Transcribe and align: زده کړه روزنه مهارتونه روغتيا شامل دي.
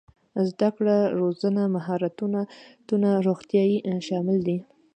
زده 0.49 0.69
کړه 0.75 0.95
روزنه 1.19 1.63
مهارتونه 1.75 3.09
روغتيا 3.27 3.63
شامل 4.07 4.37
دي. 4.47 4.57